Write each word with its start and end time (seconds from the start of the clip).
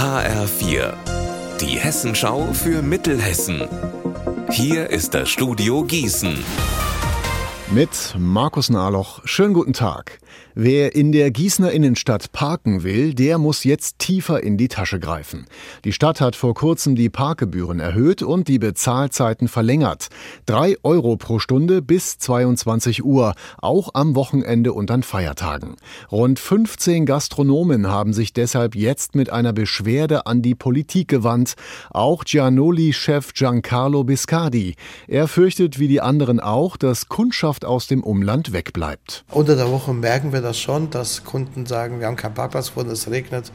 HR4, 0.00 0.94
die 1.60 1.78
Hessenschau 1.78 2.54
für 2.54 2.80
Mittelhessen. 2.80 3.68
Hier 4.50 4.88
ist 4.88 5.12
das 5.12 5.28
Studio 5.28 5.84
Gießen. 5.84 6.42
Mit 7.70 8.14
Markus 8.16 8.70
Nahloch. 8.70 9.20
Schönen 9.26 9.52
guten 9.52 9.74
Tag. 9.74 10.18
Wer 10.62 10.94
in 10.94 11.10
der 11.10 11.30
Gießener 11.30 11.72
Innenstadt 11.72 12.32
parken 12.32 12.82
will, 12.82 13.14
der 13.14 13.38
muss 13.38 13.64
jetzt 13.64 13.98
tiefer 13.98 14.42
in 14.42 14.58
die 14.58 14.68
Tasche 14.68 15.00
greifen. 15.00 15.46
Die 15.84 15.92
Stadt 15.94 16.20
hat 16.20 16.36
vor 16.36 16.52
kurzem 16.52 16.96
die 16.96 17.08
Parkgebühren 17.08 17.80
erhöht 17.80 18.22
und 18.22 18.46
die 18.46 18.58
Bezahlzeiten 18.58 19.48
verlängert. 19.48 20.08
Drei 20.44 20.76
Euro 20.82 21.16
pro 21.16 21.38
Stunde 21.38 21.80
bis 21.80 22.18
22 22.18 23.02
Uhr, 23.02 23.32
auch 23.62 23.94
am 23.94 24.14
Wochenende 24.14 24.74
und 24.74 24.90
an 24.90 25.02
Feiertagen. 25.02 25.76
Rund 26.12 26.38
15 26.38 27.06
Gastronomen 27.06 27.86
haben 27.86 28.12
sich 28.12 28.34
deshalb 28.34 28.74
jetzt 28.74 29.14
mit 29.14 29.30
einer 29.30 29.54
Beschwerde 29.54 30.26
an 30.26 30.42
die 30.42 30.54
Politik 30.54 31.08
gewandt. 31.08 31.54
Auch 31.88 32.24
Gianoli-Chef 32.24 33.32
Giancarlo 33.32 34.04
Biscardi. 34.04 34.74
Er 35.08 35.26
fürchtet 35.26 35.78
wie 35.78 35.88
die 35.88 36.02
anderen 36.02 36.38
auch, 36.38 36.76
dass 36.76 37.08
Kundschaft 37.08 37.64
aus 37.64 37.86
dem 37.86 38.04
Umland 38.04 38.52
wegbleibt. 38.52 39.24
Unter 39.30 39.56
der 39.56 39.70
Woche 39.70 39.94
merken 39.94 40.34
wir 40.34 40.49
das 40.50 40.58
schon, 40.58 40.90
dass 40.90 41.24
Kunden 41.24 41.64
sagen, 41.64 42.00
wir 42.00 42.06
haben 42.06 42.16
keinen 42.16 42.34
Parkplatz 42.34 42.66
gefunden, 42.66 42.90
es 42.90 43.08
regnet, 43.10 43.50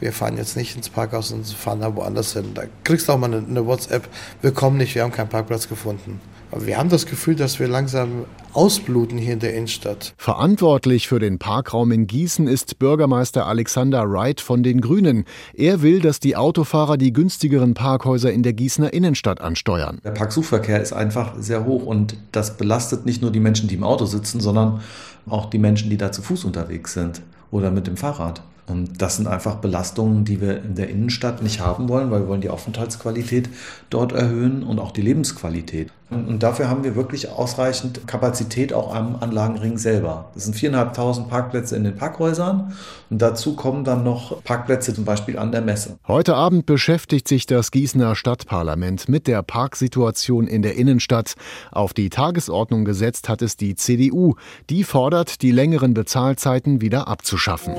wir 0.00 0.12
fahren 0.12 0.36
jetzt 0.36 0.56
nicht 0.56 0.76
ins 0.76 0.88
Parkhaus 0.88 1.32
und 1.32 1.46
fahren 1.46 1.80
da 1.80 1.94
woanders 1.94 2.32
hin. 2.32 2.52
Da 2.54 2.64
kriegst 2.84 3.08
du 3.08 3.12
auch 3.12 3.18
mal 3.18 3.32
eine, 3.32 3.46
eine 3.46 3.64
WhatsApp, 3.66 4.08
wir 4.40 4.52
kommen 4.52 4.76
nicht, 4.76 4.94
wir 4.94 5.02
haben 5.02 5.12
keinen 5.12 5.28
Parkplatz 5.28 5.68
gefunden. 5.68 6.20
Aber 6.52 6.66
wir 6.66 6.76
haben 6.76 6.90
das 6.90 7.06
Gefühl, 7.06 7.34
dass 7.34 7.58
wir 7.58 7.66
langsam 7.66 8.26
ausbluten 8.52 9.16
hier 9.16 9.32
in 9.32 9.38
der 9.38 9.54
Innenstadt. 9.54 10.12
Verantwortlich 10.18 11.08
für 11.08 11.18
den 11.18 11.38
Parkraum 11.38 11.90
in 11.92 12.06
Gießen 12.06 12.46
ist 12.46 12.78
Bürgermeister 12.78 13.46
Alexander 13.46 14.08
Wright 14.10 14.42
von 14.42 14.62
den 14.62 14.82
Grünen. 14.82 15.24
Er 15.54 15.80
will, 15.80 16.00
dass 16.00 16.20
die 16.20 16.36
Autofahrer 16.36 16.98
die 16.98 17.14
günstigeren 17.14 17.72
Parkhäuser 17.72 18.30
in 18.30 18.42
der 18.42 18.52
Gießener 18.52 18.92
Innenstadt 18.92 19.40
ansteuern. 19.40 19.98
Der 20.04 20.10
Parksuchverkehr 20.10 20.82
ist 20.82 20.92
einfach 20.92 21.34
sehr 21.38 21.64
hoch 21.64 21.86
und 21.86 22.18
das 22.32 22.58
belastet 22.58 23.06
nicht 23.06 23.22
nur 23.22 23.30
die 23.30 23.40
Menschen, 23.40 23.68
die 23.68 23.76
im 23.76 23.84
Auto 23.84 24.04
sitzen, 24.04 24.40
sondern 24.40 24.82
auch 25.26 25.46
die 25.46 25.58
Menschen, 25.58 25.88
die 25.88 25.96
da 25.96 26.12
zu 26.12 26.20
Fuß 26.20 26.44
unterwegs 26.44 26.92
sind 26.92 27.22
oder 27.50 27.70
mit 27.70 27.86
dem 27.86 27.96
Fahrrad. 27.96 28.42
Und 28.66 29.02
das 29.02 29.16
sind 29.16 29.26
einfach 29.26 29.56
Belastungen, 29.56 30.24
die 30.24 30.40
wir 30.40 30.62
in 30.62 30.76
der 30.76 30.88
Innenstadt 30.88 31.42
nicht 31.42 31.60
haben 31.60 31.88
wollen, 31.88 32.10
weil 32.10 32.20
wir 32.20 32.28
wollen 32.28 32.40
die 32.40 32.50
Aufenthaltsqualität 32.50 33.48
dort 33.90 34.12
erhöhen 34.12 34.62
und 34.62 34.78
auch 34.78 34.92
die 34.92 35.02
Lebensqualität. 35.02 35.90
Und 36.10 36.42
dafür 36.42 36.68
haben 36.68 36.84
wir 36.84 36.94
wirklich 36.94 37.30
ausreichend 37.30 38.06
Kapazität 38.06 38.72
auch 38.72 38.94
am 38.94 39.16
Anlagenring 39.16 39.78
selber. 39.78 40.30
Das 40.34 40.44
sind 40.44 40.54
4.500 40.54 41.28
Parkplätze 41.28 41.74
in 41.74 41.84
den 41.84 41.96
Parkhäusern 41.96 42.74
und 43.08 43.22
dazu 43.22 43.56
kommen 43.56 43.82
dann 43.84 44.04
noch 44.04 44.44
Parkplätze 44.44 44.94
zum 44.94 45.06
Beispiel 45.06 45.38
an 45.38 45.52
der 45.52 45.62
Messe. 45.62 45.98
Heute 46.06 46.34
Abend 46.34 46.66
beschäftigt 46.66 47.28
sich 47.28 47.46
das 47.46 47.70
Gießener 47.70 48.14
Stadtparlament 48.14 49.08
mit 49.08 49.26
der 49.26 49.42
Parksituation 49.42 50.46
in 50.46 50.62
der 50.62 50.76
Innenstadt. 50.76 51.34
Auf 51.70 51.94
die 51.94 52.10
Tagesordnung 52.10 52.84
gesetzt 52.84 53.28
hat 53.28 53.40
es 53.40 53.56
die 53.56 53.74
CDU. 53.74 54.34
Die 54.68 54.84
fordert, 54.84 55.40
die 55.40 55.50
längeren 55.50 55.94
Bezahlzeiten 55.94 56.82
wieder 56.82 57.08
abzuschaffen. 57.08 57.74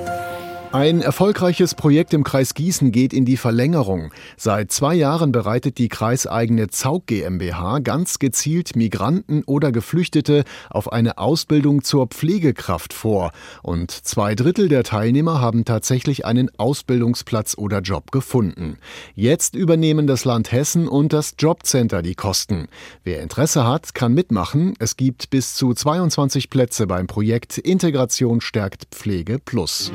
Ein 0.74 1.04
erfolgreiches 1.04 1.76
Projekt 1.76 2.16
im 2.16 2.24
Kreis 2.24 2.56
Gießen 2.56 2.92
geht 2.92 3.14
in 3.14 3.26
die 3.26 3.38
Verlängerung. 3.38 4.12
Seit 4.38 4.72
zwei 4.72 4.96
Jahren 4.96 5.32
bereitet 5.32 5.78
die 5.78 5.88
kreiseigene 5.88 6.68
Zaug 6.70 7.06
GmbH 7.06 7.78
ganz 7.78 8.18
gezielt 8.18 8.76
Migranten 8.76 9.44
oder 9.44 9.72
Geflüchtete 9.72 10.46
auf 10.72 10.92
eine 10.92 11.20
Ausbildung 11.20 11.84
zur 11.84 12.08
Pflegekraft 12.08 12.92
vor. 12.92 13.34
Und 13.62 13.92
zwei 13.92 14.34
Drittel 14.34 14.68
der 14.68 14.84
Teilnehmer 14.84 15.40
haben 15.40 15.64
tatsächlich 15.64 16.26
einen 16.26 16.50
Ausbildungsplatz 16.58 17.56
oder 17.56 17.82
Job 17.82 18.12
gefunden. 18.12 18.80
Jetzt 19.14 19.54
übernehmen 19.54 20.08
das 20.08 20.26
Land 20.26 20.52
Hessen 20.52 20.88
und 20.88 21.14
das 21.14 21.36
Jobcenter 21.38 22.02
die 22.02 22.16
Kosten. 22.16 22.68
Wer 23.04 23.22
Interesse 23.22 23.68
hat, 23.68 23.94
kann 23.94 24.16
mitmachen. 24.16 24.74
Es 24.80 24.98
gibt 24.98 25.30
bis 25.30 25.54
zu 25.54 25.76
22 25.76 26.50
Plätze 26.50 26.88
beim 26.88 27.06
Projekt 27.06 27.60
Integration 27.60 28.42
stärkt 28.42 28.88
Pflege 28.90 29.38
Plus. 29.38 29.92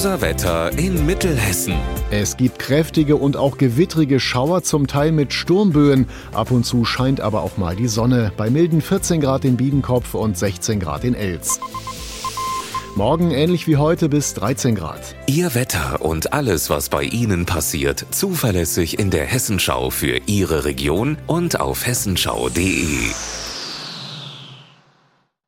Unser 0.00 0.22
Wetter 0.22 0.78
in 0.78 1.04
Mittelhessen. 1.04 1.74
Es 2.10 2.38
gibt 2.38 2.58
kräftige 2.58 3.16
und 3.16 3.36
auch 3.36 3.58
gewittrige 3.58 4.18
Schauer, 4.18 4.62
zum 4.62 4.86
Teil 4.86 5.12
mit 5.12 5.34
Sturmböen. 5.34 6.06
Ab 6.32 6.50
und 6.52 6.64
zu 6.64 6.86
scheint 6.86 7.20
aber 7.20 7.42
auch 7.42 7.58
mal 7.58 7.76
die 7.76 7.86
Sonne. 7.86 8.32
Bei 8.34 8.48
milden 8.48 8.80
14 8.80 9.20
Grad 9.20 9.44
in 9.44 9.58
Biedenkopf 9.58 10.14
und 10.14 10.38
16 10.38 10.80
Grad 10.80 11.04
in 11.04 11.12
Elz. 11.12 11.60
Morgen 12.96 13.30
ähnlich 13.30 13.66
wie 13.66 13.76
heute 13.76 14.08
bis 14.08 14.32
13 14.32 14.74
Grad. 14.74 15.14
Ihr 15.26 15.54
Wetter 15.54 16.00
und 16.00 16.32
alles, 16.32 16.70
was 16.70 16.88
bei 16.88 17.02
Ihnen 17.02 17.44
passiert, 17.44 18.06
zuverlässig 18.10 18.98
in 18.98 19.10
der 19.10 19.26
Hessenschau 19.26 19.90
für 19.90 20.18
Ihre 20.24 20.64
Region 20.64 21.18
und 21.26 21.60
auf 21.60 21.86
hessenschau.de. 21.86 23.10